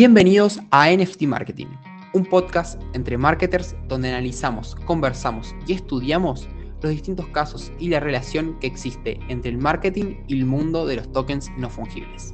[0.00, 1.66] Bienvenidos a NFT Marketing,
[2.14, 6.48] un podcast entre marketers donde analizamos, conversamos y estudiamos
[6.82, 10.94] los distintos casos y la relación que existe entre el marketing y el mundo de
[10.94, 12.32] los tokens no fungibles.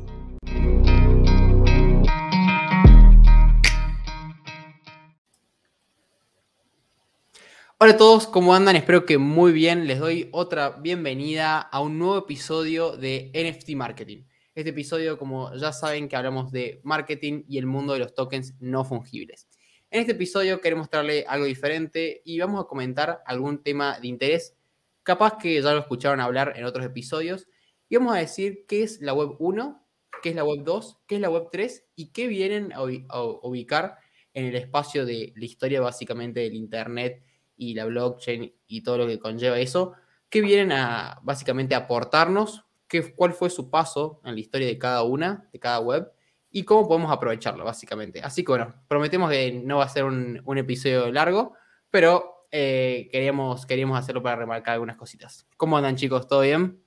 [7.78, 8.76] Hola a todos, ¿cómo andan?
[8.76, 9.86] Espero que muy bien.
[9.86, 14.24] Les doy otra bienvenida a un nuevo episodio de NFT Marketing.
[14.54, 18.54] Este episodio, como ya saben, que hablamos de marketing y el mundo de los tokens
[18.60, 19.48] no fungibles.
[19.90, 24.56] En este episodio queremos mostrarle algo diferente y vamos a comentar algún tema de interés,
[25.02, 27.48] capaz que ya lo escucharon hablar en otros episodios,
[27.88, 29.84] y vamos a decir qué es la web 1,
[30.22, 33.96] qué es la web 2, qué es la web 3 y qué vienen a ubicar
[34.34, 37.24] en el espacio de la historia básicamente del Internet
[37.56, 39.94] y la blockchain y todo lo que conlleva eso,
[40.28, 42.64] qué vienen a básicamente aportarnos
[43.02, 46.10] cuál fue su paso en la historia de cada una, de cada web,
[46.56, 48.22] y cómo podemos aprovecharlo, básicamente.
[48.22, 51.54] Así que bueno, prometemos que no va a ser un, episodio largo,
[51.90, 55.48] pero eh, queríamos, queríamos hacerlo para remarcar algunas cositas.
[55.56, 56.28] ¿Cómo andan chicos?
[56.28, 56.80] ¿Todo bien?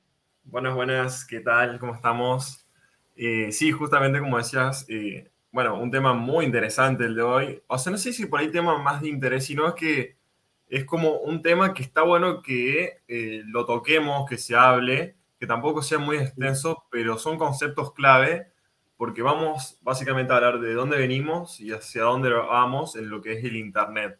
[0.46, 1.80] Buenas, buenas, ¿qué tal?
[1.80, 2.66] ¿Cómo estamos?
[3.18, 7.62] Eh, sí, justamente como decías, eh, bueno, un tema muy interesante el de hoy.
[7.68, 10.16] O sea, no sé si por ahí tema más de interés, sino es que
[10.70, 13.02] es como un tema que está bueno que
[13.48, 18.52] lo toquemos, que se hable, que tampoco sea muy extenso, pero son conceptos clave
[18.98, 23.34] porque vamos básicamente a hablar de dónde venimos y hacia dónde vamos en lo que
[23.34, 24.20] es el Internet.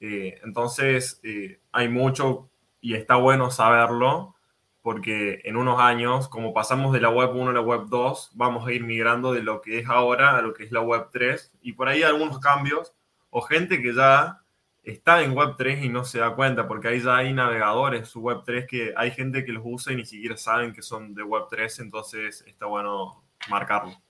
[0.00, 2.48] Eh, entonces, eh, hay mucho
[2.80, 4.34] y está bueno saberlo
[4.80, 8.66] porque en unos años, como pasamos de la web 1 a la web 2, vamos
[8.66, 11.52] a ir migrando de lo que es ahora a lo que es la web 3
[11.60, 12.94] y por ahí algunos cambios
[13.30, 14.42] o gente que ya
[14.86, 18.66] está en Web3 y no se da cuenta, porque ahí ya hay navegadores su Web3
[18.66, 22.44] que hay gente que los usa y ni siquiera saben que son de Web3, entonces
[22.46, 24.00] está bueno marcarlo.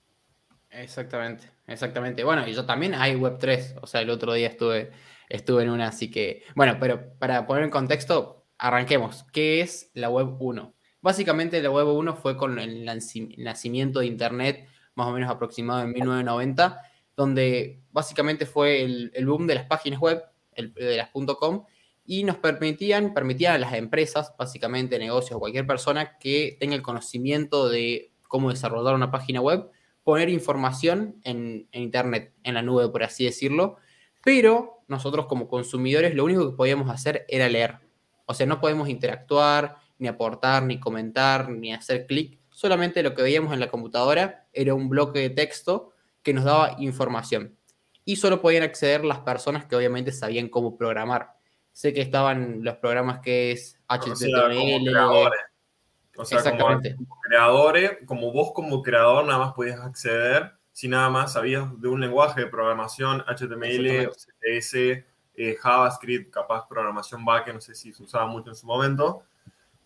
[0.69, 2.22] Exactamente, exactamente.
[2.24, 4.92] Bueno, y yo también hay Web3, o sea, el otro día estuve,
[5.30, 9.25] estuve en una, así que, bueno, pero para poner en contexto, arranquemos.
[9.32, 10.75] ¿Qué es la Web 1?
[11.00, 15.93] Básicamente la Web 1 fue con el nacimiento de Internet, más o menos aproximado en
[15.93, 16.82] 1990,
[17.16, 20.22] donde básicamente fue el, el boom de las páginas web
[20.56, 21.65] de las .com,
[22.06, 27.69] y nos permitían, permitían a las empresas, básicamente negocios cualquier persona que tenga el conocimiento
[27.69, 29.71] de cómo desarrollar una página web,
[30.05, 33.77] poner información en, Internet, en la nube, por así decirlo,
[34.22, 37.78] pero nosotros como consumidores lo único que podíamos hacer era leer.
[38.25, 42.38] O sea, no podemos interactuar, ni aportar, ni comentar, ni hacer clic.
[42.50, 45.93] Solamente lo que veíamos en la computadora era un bloque de texto
[46.23, 47.56] que nos daba información
[48.06, 51.33] y solo podían acceder las personas que obviamente sabían cómo programar.
[51.72, 54.97] Sé que estaban los programas que es HTML.
[56.17, 56.94] O sea, Exactamente.
[56.94, 61.89] Como, creadores, como vos como creador nada más podías acceder si nada más sabías de
[61.89, 64.75] un lenguaje de programación, HTML, CSS,
[65.34, 69.23] eh, JavaScript, capaz programación backend, no sé si se usaba mucho en su momento.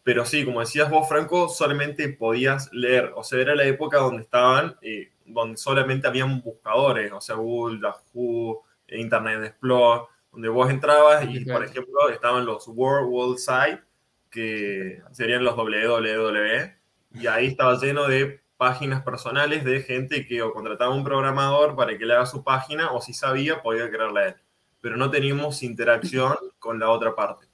[0.03, 3.13] Pero sí, como decías vos, Franco, solamente podías leer.
[3.15, 7.81] O sea, era la época donde estaban eh, donde solamente habían buscadores, o sea, Google,
[7.81, 10.03] Yahoo, Internet Explorer,
[10.33, 13.83] donde vos entrabas y, por ejemplo, estaban los World World Site,
[14.31, 16.75] que serían los www,
[17.15, 21.97] y ahí estaba lleno de páginas personales de gente que o contrataba un programador para
[21.97, 24.35] que le haga su página, o si sabía, podía crearla él.
[24.81, 27.47] Pero no teníamos interacción con la otra parte.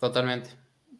[0.00, 0.50] Totalmente.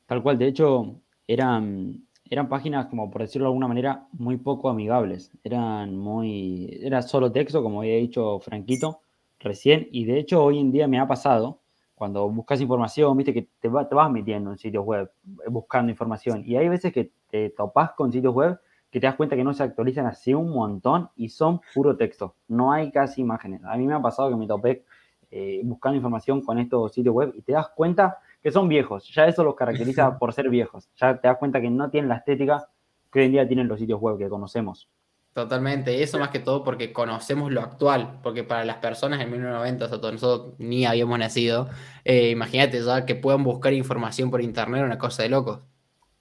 [0.07, 4.71] Tal cual, de hecho, eran eran páginas, como por decirlo de alguna manera, muy poco
[4.71, 5.31] amigables.
[5.45, 6.67] Eran muy.
[6.83, 9.03] Era solo texto, como había dicho Franquito
[9.39, 9.87] recién.
[9.93, 11.61] Y de hecho, hoy en día me ha pasado,
[11.95, 15.13] cuando buscas información, viste que te, te vas metiendo en sitios web,
[15.51, 16.43] buscando información.
[16.47, 18.59] Y hay veces que te topas con sitios web
[18.91, 22.37] que te das cuenta que no se actualizan así un montón y son puro texto.
[22.49, 23.63] No hay casi imágenes.
[23.65, 24.85] A mí me ha pasado que me topé
[25.31, 29.09] eh, buscando información con estos sitios web y te das cuenta que son viejos.
[29.15, 30.89] Ya eso los caracteriza por ser viejos.
[30.97, 32.69] Ya te das cuenta que no tienen la estética
[33.13, 34.89] que hoy en día tienen los sitios web que conocemos.
[35.35, 39.85] Totalmente, eso más que todo porque conocemos lo actual, porque para las personas en 1990,
[39.87, 41.71] o sea, nosotros ni habíamos nacido,
[42.05, 45.61] eh, imagínate ya que puedan buscar información por internet, una cosa de locos.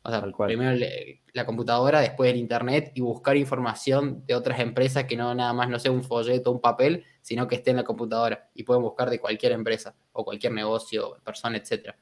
[0.03, 0.85] O sea, primero
[1.33, 5.69] la computadora, después el internet y buscar información de otras empresas que no nada más
[5.69, 9.09] no sea un folleto, un papel, sino que esté en la computadora y pueden buscar
[9.09, 11.97] de cualquier empresa o cualquier negocio, persona, etcétera.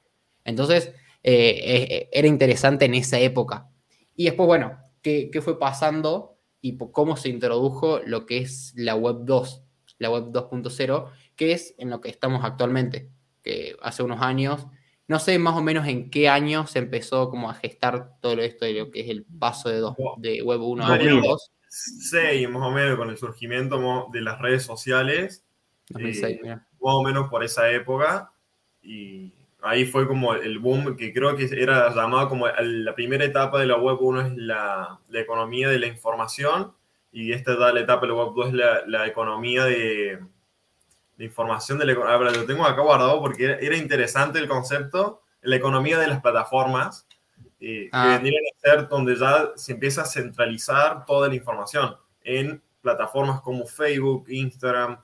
[0.50, 0.94] Entonces,
[1.24, 3.70] eh, era interesante en esa época.
[4.16, 9.20] Y después, bueno, ¿qué, fue pasando y cómo se introdujo lo que es la web
[9.22, 9.64] 2,
[9.98, 13.10] la web 2.0, que es en lo que estamos actualmente,
[13.44, 14.68] que hace unos años,
[15.08, 18.66] no sé más o menos en qué año se empezó como a gestar todo esto
[18.66, 21.52] de lo que es el paso de, dos, de web 1 a web 2.
[21.70, 25.46] 2006 más o menos, con el surgimiento de las redes sociales.
[25.90, 28.32] 2006, eh, más o menos por esa época.
[28.82, 33.60] Y ahí fue como el boom que creo que era llamado como la primera etapa
[33.60, 36.74] de la web 1 es la, la economía de la información
[37.12, 40.20] y esta es la etapa de la web 2 es la, la economía de,
[41.18, 42.32] de, información de la economía.
[42.32, 47.08] Lo tengo acá guardado porque era, era, interesante el concepto, la economía de las plataformas,
[47.60, 48.04] eh, ah.
[48.04, 53.42] que vendrían a ser donde ya se empieza a centralizar toda la información en plataformas
[53.42, 55.00] como Facebook, Instagram,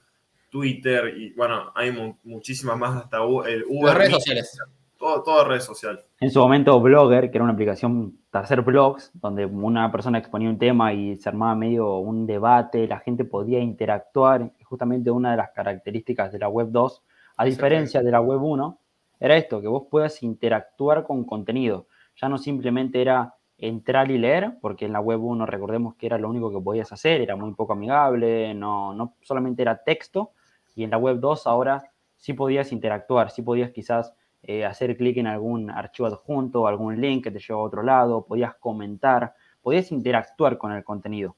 [0.55, 1.91] Twitter y bueno, hay
[2.23, 3.87] muchísimas más hasta el Uber.
[3.87, 4.59] Las redes sociales.
[4.97, 6.05] Todo, todo redes sociales.
[6.21, 10.49] En su momento Blogger, que era una aplicación para hacer blogs, donde una persona exponía
[10.49, 15.37] un tema y se armaba medio un debate, la gente podía interactuar, justamente una de
[15.37, 17.03] las características de la web 2,
[17.35, 18.79] a diferencia de la web 1,
[19.19, 21.87] era esto, que vos puedas interactuar con contenido.
[22.15, 26.17] Ya no simplemente era entrar y leer, porque en la web 1 recordemos que era
[26.17, 30.31] lo único que podías hacer, era muy poco amigable, no, no solamente era texto,
[30.75, 34.13] y en la web 2 ahora sí podías interactuar, sí podías quizás
[34.43, 38.25] eh, hacer clic en algún archivo adjunto, algún link que te lleva a otro lado,
[38.25, 41.35] podías comentar, podías interactuar con el contenido.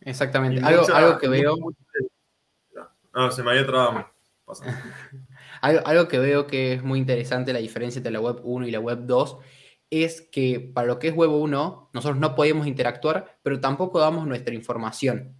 [0.00, 0.62] Exactamente.
[0.64, 1.54] Algo, algo, que veo.
[3.12, 4.06] No, se me había trabado.
[5.60, 8.70] algo, algo que veo que es muy interesante la diferencia entre la web 1 y
[8.70, 9.38] la web 2
[9.90, 14.26] es que para lo que es web 1, nosotros no podemos interactuar, pero tampoco damos
[14.26, 15.36] nuestra información.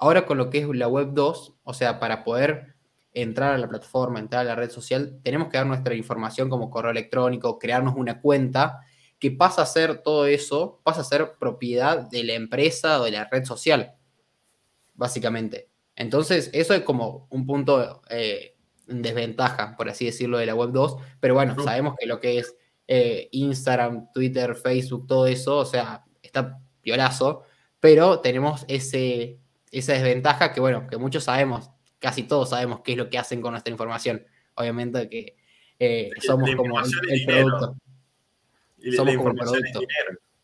[0.00, 2.74] Ahora con lo que es la web 2, o sea, para poder
[3.12, 6.70] entrar a la plataforma, entrar a la red social, tenemos que dar nuestra información como
[6.70, 8.80] correo electrónico, crearnos una cuenta,
[9.18, 13.10] que pasa a ser todo eso, pasa a ser propiedad de la empresa o de
[13.10, 13.92] la red social,
[14.94, 15.68] básicamente.
[15.94, 18.56] Entonces, eso es como un punto eh,
[18.86, 22.56] desventaja, por así decirlo, de la web 2, pero bueno, sabemos que lo que es
[22.88, 27.42] eh, Instagram, Twitter, Facebook, todo eso, o sea, está violazo,
[27.78, 29.38] pero tenemos ese,
[29.70, 33.40] esa desventaja que, bueno, que muchos sabemos, casi todos sabemos qué es lo que hacen
[33.40, 34.24] con nuestra información.
[34.54, 35.36] Obviamente que
[35.78, 37.76] eh, somos como el, producto.
[38.78, 39.80] Y somos como producto.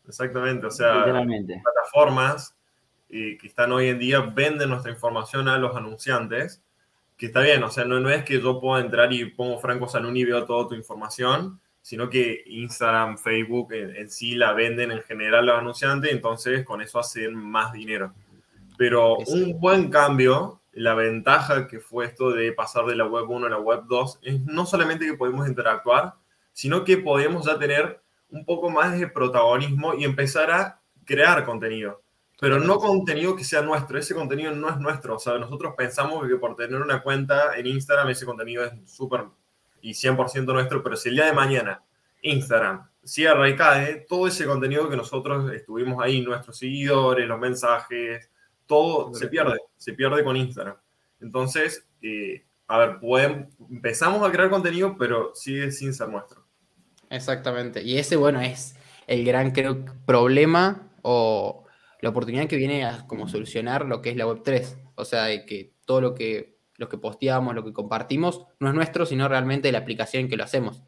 [0.07, 2.55] Exactamente, o sea, plataformas
[3.09, 6.63] eh, que están hoy en día venden nuestra información a los anunciantes,
[7.17, 9.87] que está bien, o sea, no, no es que yo pueda entrar y pongo Franco
[9.87, 14.91] Saluni y veo toda tu información, sino que Instagram, Facebook en, en sí la venden
[14.91, 18.13] en general a los anunciantes, entonces con eso hacen más dinero.
[18.77, 23.47] Pero un buen cambio, la ventaja que fue esto de pasar de la web 1
[23.47, 26.13] a la web 2, es no solamente que podemos interactuar,
[26.53, 32.01] sino que podemos ya tener un poco más de protagonismo y empezar a crear contenido.
[32.39, 35.15] Pero no contenido que sea nuestro, ese contenido no es nuestro.
[35.15, 39.25] O sea, nosotros pensamos que por tener una cuenta en Instagram ese contenido es súper
[39.81, 41.83] y 100% nuestro, pero si el día de mañana
[42.21, 48.29] Instagram cierra y cae, todo ese contenido que nosotros estuvimos ahí, nuestros seguidores, los mensajes,
[48.67, 50.75] todo se pierde, se pierde con Instagram.
[51.19, 56.45] Entonces, eh, a ver, empezamos a crear contenido, pero sigue sin ser nuestro.
[57.09, 57.81] Exactamente.
[57.81, 58.75] Y ese, bueno, es
[59.07, 61.65] el gran, creo, problema o
[62.01, 64.91] la oportunidad que viene a como solucionar lo que es la Web3.
[64.95, 68.75] O sea, de que todo lo que, lo que posteamos, lo que compartimos, no es
[68.75, 70.83] nuestro, sino realmente la aplicación en que lo hacemos.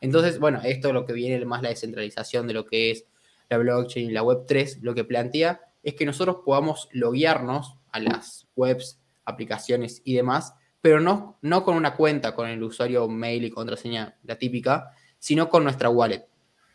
[0.00, 3.06] Entonces, bueno, esto es lo que viene más la descentralización de lo que es
[3.48, 8.48] la blockchain y la Web3, lo que plantea es que nosotros podamos loguearnos a las
[8.56, 13.50] webs, aplicaciones y demás, pero no, no con una cuenta con el usuario mail y
[13.50, 16.26] contraseña, la típica, sino con nuestra wallet.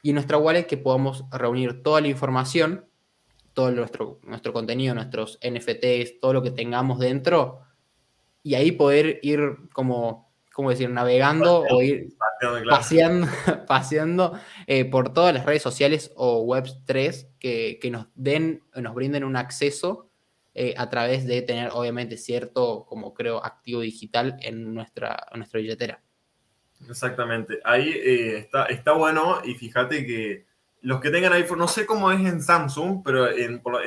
[0.02, 2.86] Y en nuestra wallet que podamos reunir toda la información,
[3.54, 7.60] todo nuestro, nuestro contenido, nuestros NFTs, todo lo que tengamos dentro,
[8.44, 10.90] y ahí poder ir como ¿cómo decir?
[10.90, 12.14] Navegando o ir
[12.70, 13.28] paseando,
[13.68, 19.24] paseando eh, por todas las redes sociales o webs 3 que, nos den, nos brinden
[19.24, 20.10] un acceso
[20.54, 26.02] eh, a través de tener, obviamente, cierto, como creo, activo digital en nuestra, nuestra billetera.
[26.90, 27.60] Exactamente.
[27.64, 30.46] Ahí eh, está, está bueno y fíjate que
[30.82, 33.32] los que tengan iPhone, no sé cómo es en Samsung, pero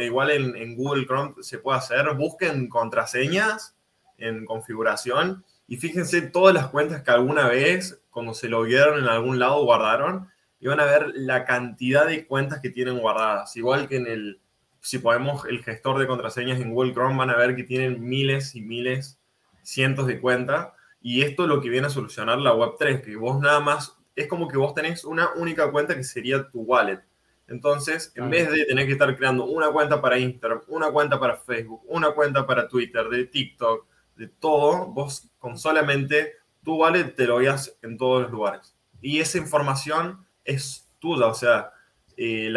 [0.00, 3.76] igual en, en Google Chrome se puede hacer, busquen contraseñas
[4.16, 9.09] en configuración y fíjense todas las cuentas que alguna vez, cuando se lo vieron en
[9.09, 10.30] algún lado, guardaron.
[10.61, 13.54] Y van a ver la cantidad de cuentas que tienen guardadas.
[13.56, 14.40] Igual que en el,
[14.80, 18.54] si podemos, el gestor de contraseñas en Google Chrome, van a ver que tienen miles
[18.54, 19.21] y miles,
[19.62, 20.68] cientos de cuentas.
[21.02, 24.26] Y esto es lo que viene a solucionar la Web3, que vos nada más, es
[24.26, 27.02] como que vos tenés una única cuenta que sería tu wallet.
[27.47, 31.37] Entonces, en vez de tener que estar creando una cuenta para Instagram, una cuenta para
[31.37, 37.26] Facebook, una cuenta para Twitter, de TikTok, de todo, vos con solamente tu wallet te
[37.26, 38.75] lo veas en todos los lugares.
[39.00, 41.71] Y esa información es tuya, o sea,
[42.16, 42.52] eh,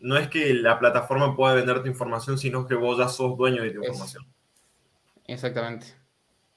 [0.00, 3.62] no es que la plataforma pueda vender tu información, sino que vos ya sos dueño
[3.62, 4.26] de tu información.
[5.26, 5.86] Exactamente,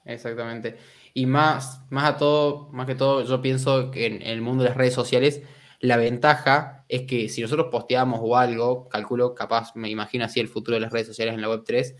[0.04, 0.78] exactamente.
[1.14, 4.70] Y más, más a todo, más que todo, yo pienso que en el mundo de
[4.70, 5.42] las redes sociales,
[5.80, 10.48] la ventaja es que si nosotros posteamos o algo, calculo, capaz, me imagino así el
[10.48, 11.94] futuro de las redes sociales en la web 3,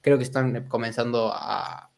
[0.00, 1.90] creo que están comenzando a,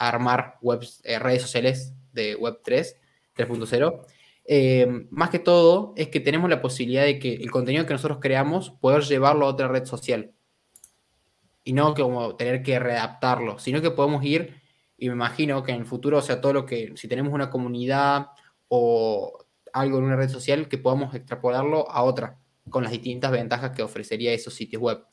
[0.00, 2.96] armar webs, eh, redes sociales de web 3,
[3.36, 4.04] 3.0
[4.50, 8.18] eh, más que todo es que tenemos la posibilidad de que el contenido que nosotros
[8.18, 10.32] creamos, poder llevarlo a otra red social.
[11.64, 14.54] Y no como tener que readaptarlo, sino que podemos ir,
[14.96, 17.50] y me imagino que en el futuro, o sea, todo lo que, si tenemos una
[17.50, 18.28] comunidad
[18.68, 22.38] o algo en una red social, que podamos extrapolarlo a otra,
[22.70, 25.04] con las distintas ventajas que ofrecería esos sitios web.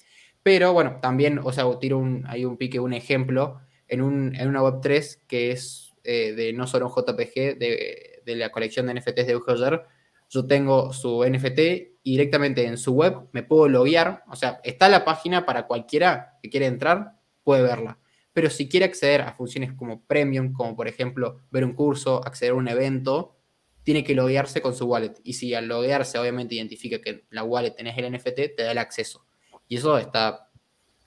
[0.43, 3.59] Pero bueno, también, o sea, tiro un, un pique, un ejemplo,
[3.89, 8.21] en, un, en una web 3 que es eh, de no solo un JPG, de
[8.25, 9.83] de la colección de NFTs de Eugenio
[10.29, 11.59] yo tengo su NFT
[12.03, 16.37] y directamente en su web me puedo loguear, o sea, está la página para cualquiera
[16.41, 17.99] que quiera entrar, puede verla.
[18.33, 22.51] Pero si quiere acceder a funciones como premium, como por ejemplo ver un curso, acceder
[22.51, 23.37] a un evento,
[23.83, 25.13] tiene que loguearse con su wallet.
[25.23, 28.77] Y si al loguearse obviamente identifica que la wallet tenés el NFT, te da el
[28.77, 29.25] acceso.
[29.67, 30.49] Y eso está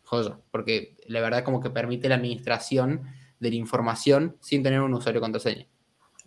[0.05, 3.03] joya, porque la verdad como que permite la administración
[3.41, 5.67] de la información sin tener un usuario contraseña.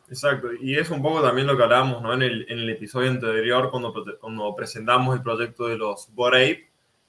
[0.09, 2.13] Exacto, y es un poco también lo que hablábamos ¿no?
[2.13, 6.57] en, el, en, el, episodio anterior cuando, cuando, presentamos el proyecto de los Bored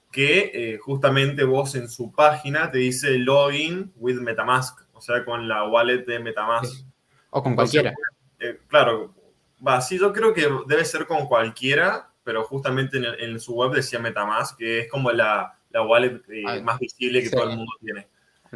[0.09, 5.47] que eh, justamente vos en su página te dice login with Metamask, o sea, con
[5.47, 6.85] la wallet de Metamask.
[7.31, 7.93] O con cualquiera.
[8.39, 9.13] Eh, claro,
[9.67, 13.71] va, sí, yo creo que debe ser con cualquiera, pero justamente en, en su web
[13.71, 17.57] decía Metamask, que es como la, la wallet eh, ah, más visible que todo el
[17.57, 18.07] mundo tiene.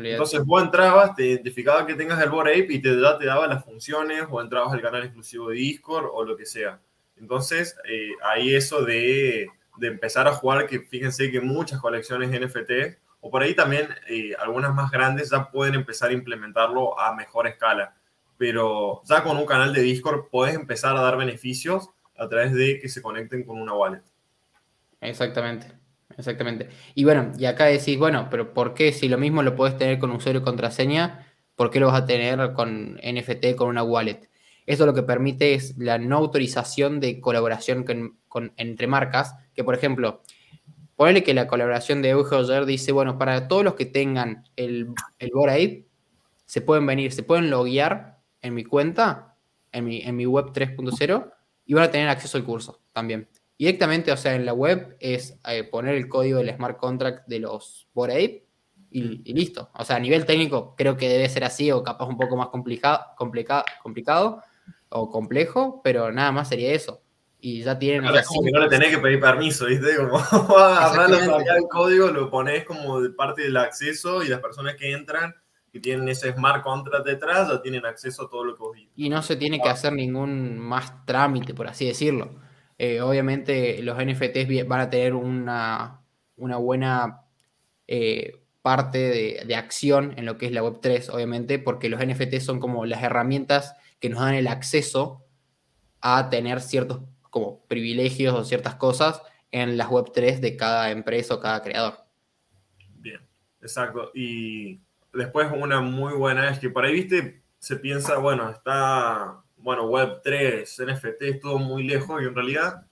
[0.05, 3.65] Entonces vos entrabas, te identificaba que tengas el Bored Ape y te, te daba las
[3.65, 6.79] funciones o entrabas al canal exclusivo de Discord o lo que sea.
[7.15, 12.97] Entonces eh, ahí eso de, de, empezar a jugar, que fíjense que muchas colecciones NFT
[13.21, 17.47] o por ahí también eh, algunas más grandes ya pueden empezar a implementarlo a mejor
[17.47, 17.95] escala.
[18.37, 22.79] Pero ya con un canal de Discord puedes empezar a dar beneficios a través de
[22.79, 24.03] que se conecten con una wallet.
[25.01, 26.69] Exactamente exactamente.
[26.95, 29.99] Y bueno, y acá decís, bueno, pero ¿por qué si lo mismo lo puedes tener
[29.99, 34.29] con usuario y contraseña, por qué lo vas a tener con NFT, con una wallet?
[34.65, 37.85] Eso lo que permite es la no autorización de colaboración
[38.27, 40.21] con, entre marcas, que por ejemplo,
[40.95, 45.31] ponele que la colaboración de Eugenio dice, bueno, para todos los que tengan el, el
[46.45, 49.37] se pueden venir, se pueden loguear en mi cuenta,
[49.71, 51.31] en mi, en mi web 3.0,
[51.65, 53.29] y van a tener acceso al curso también.
[53.57, 57.39] Directamente, o sea, en la web es eh, poner el código del smart contract de
[57.39, 58.43] los Bored
[58.91, 59.71] y, y, listo.
[59.73, 62.49] O sea, a nivel técnico creo que debe ser así o capaz un poco más
[62.49, 64.43] complicado, complicado
[64.89, 67.01] o complejo, pero nada más sería eso.
[67.39, 68.01] Y ya tienen...
[68.01, 69.95] Claro, es como que no le tenés que pedir permiso, ¿viste?
[69.97, 70.17] Como
[70.57, 75.35] agarrarlo, el código, lo pones como de parte del acceso y las personas que entran
[75.71, 79.09] que tienen ese smart contract detrás ya tienen acceso a todo lo que vos Y
[79.09, 82.46] no se tiene que hacer ningún más trámite, por así decirlo.
[82.77, 86.01] Eh, obviamente los NFTs van a tener una,
[86.35, 87.21] buena
[87.87, 92.59] eh, parte de, acción en lo que es la Web3, obviamente, porque los NFTs son
[92.59, 95.25] como las herramientas que nos dan el acceso
[96.01, 101.39] a tener ciertos como privilegios o ciertas cosas en las Web3 de cada empresa o
[101.39, 102.05] cada creador.
[102.97, 103.21] Bien,
[103.61, 104.11] exacto.
[104.13, 104.81] Y
[105.13, 110.21] después una muy buena es que por ahí, viste, se piensa, bueno, está bueno, Web
[110.23, 112.85] 3, NFT, es todo muy lejos y en realidad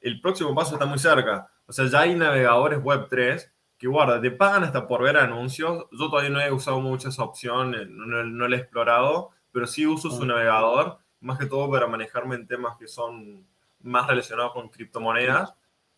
[0.00, 1.50] el próximo paso está muy cerca.
[1.66, 5.84] O sea, ya hay navegadores Web 3 que guarda, te pagan hasta por ver anuncios.
[5.92, 9.66] Yo todavía no he usado mucho esa opción, eh, no, no la he explorado, pero
[9.66, 13.46] sí uso su navegador, más que todo para manejarme en temas que son
[13.82, 15.52] más relacionados con criptomonedas.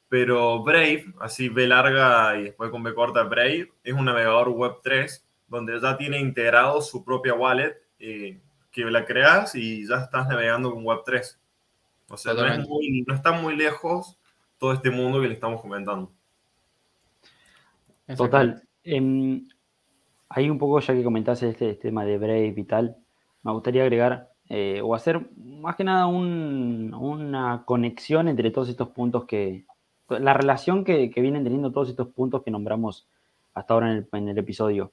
[0.08, 4.78] Pero Brave, así B larga y después con B corta Brave, es un navegador Web
[4.82, 7.76] 3 donde ya tiene integrado su propia wallet.
[8.00, 11.38] Eh, que la creas y ya estás navegando con Web3.
[12.10, 14.18] O sea, no, está muy lejos
[14.58, 16.10] todo este mundo que le estamos comentando.
[18.16, 18.62] Total.
[18.84, 19.42] Eh,
[20.28, 22.96] ahí un poco, ya que comentaste este, este, tema de Brave y tal,
[23.42, 29.24] me gustaría agregar eh, o hacer más que nada una conexión entre todos estos puntos
[29.24, 29.66] que.
[30.08, 33.06] La relación que, vienen teniendo todos estos puntos que nombramos
[33.52, 34.92] hasta ahora en el, en el episodio.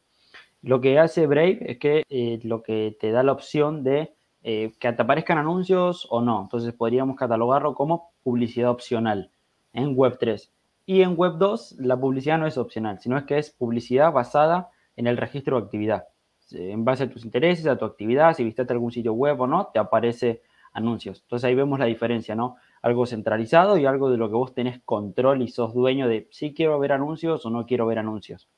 [0.65, 4.73] Lo que hace Brave es que eh, lo que te da la opción de eh,
[4.79, 6.41] que te aparezcan anuncios o no.
[6.41, 9.29] Entonces podríamos catalogarlo como publicidad opcional
[9.73, 10.49] en Web3.
[10.87, 15.05] Y en Web2 la publicidad no es opcional, sino es que es publicidad basada en
[15.05, 16.05] el registro de actividad.
[16.49, 19.67] En base a tus intereses, a tu actividad, si visitaste algún sitio web o no,
[19.71, 20.41] te aparece
[20.73, 21.21] anuncios.
[21.21, 22.55] Entonces ahí vemos la diferencia, ¿no?
[22.81, 26.55] algo centralizado y algo de lo que vos tenés control y sos dueño de si
[26.55, 28.49] quiero ver anuncios o no quiero ver anuncios.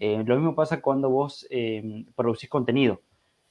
[0.00, 3.02] Eh, lo mismo pasa cuando vos eh, producís contenido,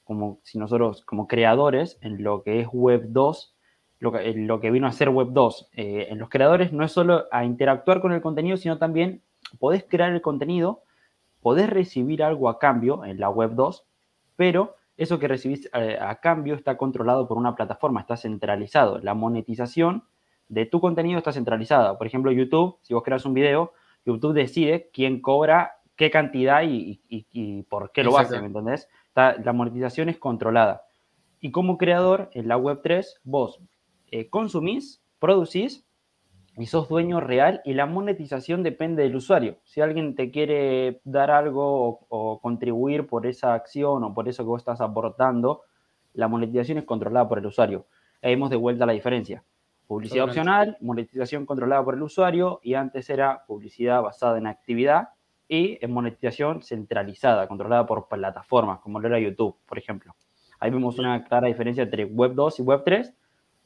[0.02, 3.54] como si nosotros como creadores en lo que es Web 2,
[4.00, 6.90] lo que, lo que vino a ser Web 2, eh, en los creadores no es
[6.90, 9.22] solo a interactuar con el contenido, sino también
[9.60, 10.82] podés crear el contenido,
[11.40, 13.86] podés recibir algo a cambio en la Web 2,
[14.34, 18.98] pero eso que recibís a cambio está controlado por una plataforma, está centralizado.
[18.98, 20.04] La monetización
[20.48, 21.96] de tu contenido está centralizada.
[21.96, 23.72] Por ejemplo, YouTube, si vos creas un video,
[24.04, 28.88] YouTube decide quién cobra qué cantidad y, por qué lo hace, ¿me entendés?
[29.14, 30.84] la monetización es controlada.
[31.40, 33.60] Y como creador, en la Web3, vos
[34.10, 35.84] eh, consumís, producís
[36.56, 39.58] y sos dueño real y la monetización depende del usuario.
[39.64, 44.48] Si alguien te quiere dar algo o, contribuir por esa acción o por eso que
[44.48, 45.64] vos estás aportando,
[46.14, 47.84] la monetización es controlada por el usuario.
[48.22, 49.44] Ahí de vuelta la diferencia.
[49.86, 55.10] Publicidad opcional, monetización controlada por el usuario y antes era publicidad basada en actividad
[55.50, 60.14] y en monetización centralizada, controlada por plataformas, como lo era YouTube, por ejemplo.
[60.60, 63.12] Ahí vemos una clara diferencia entre Web 2 y Web 3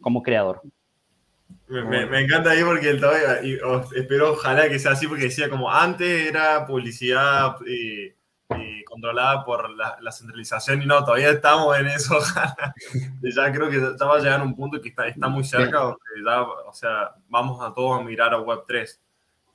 [0.00, 0.62] como creador.
[1.68, 3.04] Me, encanta ahí porque el
[3.42, 3.58] y,
[3.96, 8.16] espero ojalá que sea así porque decía como antes era publicidad eh,
[8.48, 12.18] eh, controlada por la, centralización y no, todavía estamos en eso.
[13.22, 15.80] ya creo que ya va a llegar a un punto que está, está muy cerca,
[15.80, 19.03] donde ya, o sea, vamos a todos a mirar a Web 3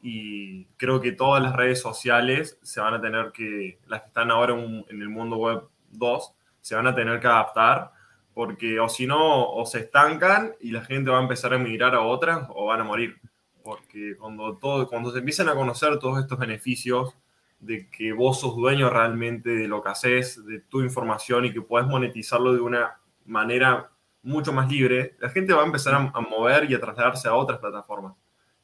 [0.02, 4.32] y creo que todas las redes sociales se van a tener que, las que están
[4.32, 7.92] ahora en, el mundo web 2, se van a tener que adaptar
[8.34, 11.96] porque o si no, o se estancan y la gente va a empezar a migrar
[11.96, 13.20] a otras o van a morir.
[13.64, 17.14] Porque cuando, todo, cuando se empiezan a conocer todos estos beneficios
[17.60, 21.62] de que vos sos dueño realmente de lo que haces, de tu información y que
[21.62, 23.92] puedes monetizarlo de una manera
[24.22, 27.60] mucho más libre, la gente va a empezar a mover y a trasladarse a otras
[27.60, 28.16] plataformas.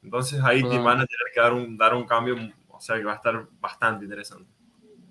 [0.05, 2.35] Entonces ahí te van a tener que dar un, dar un cambio,
[2.67, 4.47] o sea que va a estar bastante interesante.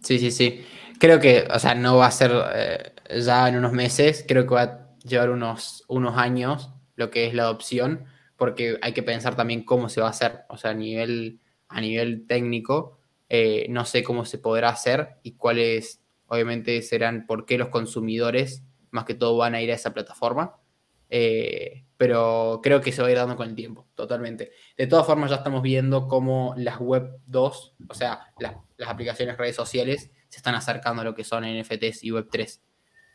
[0.03, 0.65] Sí, sí, sí.
[1.01, 4.55] Creo que, o sea, no va a ser eh, ya en unos meses, creo que
[4.55, 8.05] va a llevar unos, unos años lo que es la adopción,
[8.37, 11.81] porque hay que pensar también cómo se va a hacer, o sea, a nivel, a
[11.81, 17.59] nivel técnico, eh, no sé cómo se podrá hacer y cuáles, obviamente, serán, por qué
[17.59, 20.55] los consumidores, más que todo, van a ir a esa plataforma.
[21.11, 24.53] Eh, pero creo que se va a ir dando con el tiempo, totalmente.
[24.77, 29.57] De todas formas, ya estamos viendo cómo las web 2, o sea, las, aplicaciones redes
[29.57, 32.63] sociales, se están acercando a lo que son NFTs y web 3.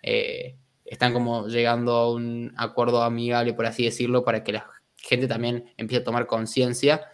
[0.02, 5.28] Eh, están como llegando a un acuerdo amigable, por así decirlo, para que la gente
[5.28, 7.12] también empiece a tomar conciencia.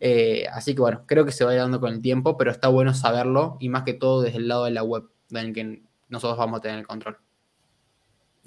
[0.00, 2.50] Eh, así que bueno, creo que se va a ir dando con el tiempo, pero
[2.50, 5.82] está bueno saberlo y más que todo desde el lado de la web, en que
[6.08, 7.18] nosotros vamos a tener el control.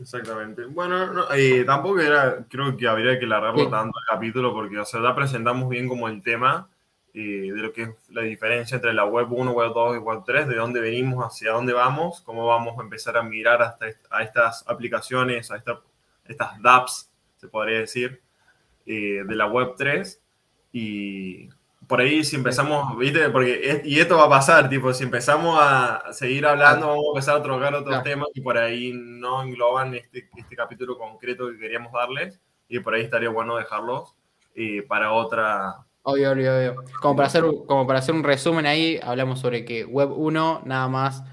[0.03, 0.65] Exactamente.
[0.65, 5.01] Bueno, eh, tampoco era, creo que habría que alargarlo tanto el capítulo porque, o sea,
[5.01, 6.67] ya presentamos bien como el tema
[7.13, 10.23] eh, de lo que es la diferencia entre la web 1, web 2 y web
[10.25, 14.23] 3, de dónde venimos, hacia dónde vamos, cómo vamos a empezar a mirar hasta a
[14.23, 18.21] estas aplicaciones, a estas dApps, se podría decir,
[18.85, 20.21] eh, de la web 3
[20.73, 21.47] y
[21.88, 23.30] por ahí si empezamos, ¿viste?
[23.30, 27.38] Porque, y esto va a pasar, tipo, si empezamos a seguir hablando, vamos a empezar
[27.38, 31.91] a tocar otros temas que por ahí no engloban este, este capítulo concreto que queríamos
[31.91, 34.15] darles, y por ahí estaría bueno dejarlos
[34.56, 35.86] eh, para otra...
[36.04, 36.76] Obvio, obvio, obvio.
[37.02, 40.88] Como para, hacer, como para hacer un resumen ahí, hablamos sobre que Web 1 nada
[40.89, 41.24] más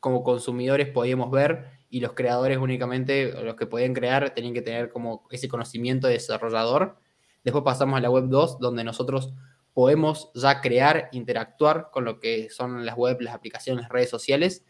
[0.00, 4.90] como consumidores podíamos ver y los creadores únicamente, los que podían crear, tenían que tener
[4.90, 6.96] como ese conocimiento de desarrollador.
[7.44, 9.32] Después pasamos a la Web 2, donde nosotros
[9.76, 14.64] podemos ya crear, interactuar con lo que son las web, las aplicaciones, las redes sociales.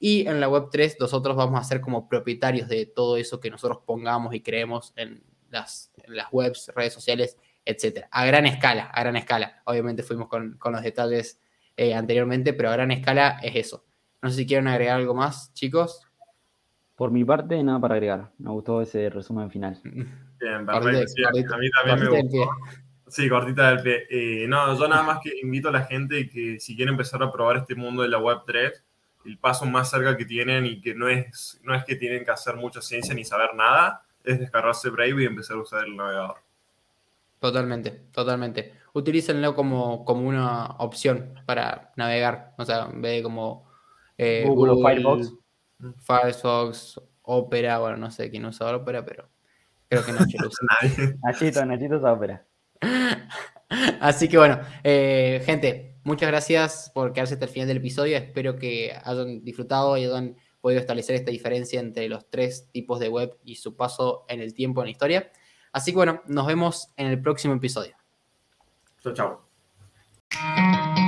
[0.00, 3.50] Y en la web 3 nosotros vamos a ser como propietarios de todo eso que
[3.50, 8.06] nosotros pongamos y creemos en las, las webs, redes sociales, etc.
[8.10, 9.62] A gran escala, a gran escala.
[9.64, 11.40] Obviamente fuimos con, los detalles
[11.76, 13.86] eh, anteriormente, pero a gran escala es eso.
[14.22, 16.04] No sé si quieren agregar algo más, chicos.
[16.96, 18.32] Por mi parte, nada para agregar.
[18.38, 19.80] Me gustó ese resumen final.
[19.84, 21.28] Bien, perfecto.
[21.28, 22.50] a mí también me gustó.
[23.08, 24.06] Sí, cortita del pie.
[24.10, 27.32] Eh, no, yo nada más que invito a la gente que si quiere empezar a
[27.32, 28.84] probar este mundo de la web 3,
[29.24, 32.30] el paso más cerca que tienen y que no es, no es que tienen que
[32.30, 36.36] hacer mucha ciencia ni saber nada, es descargarse Brave y empezar a usar el navegador.
[37.38, 38.74] Totalmente, totalmente.
[38.92, 42.54] Utilícenlo como, como una opción para navegar.
[42.58, 43.68] O sea, en vez de como
[44.16, 45.32] eh, Google, o Firefox.
[46.00, 49.28] Firefox, Opera, bueno, no sé quién usa Opera, pero
[49.88, 51.16] creo que Nacho lo usa.
[51.22, 52.44] Nachito, Nachito usa Opera.
[54.00, 58.16] Así que bueno, eh, gente, muchas gracias por quedarse hasta el final del episodio.
[58.16, 63.08] Espero que hayan disfrutado y hayan podido establecer esta diferencia entre los tres tipos de
[63.08, 65.30] web y su paso en el tiempo en la historia.
[65.72, 67.94] Así que bueno, nos vemos en el próximo episodio.
[69.02, 71.07] Chao, chao.